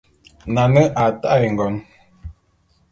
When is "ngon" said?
1.53-1.75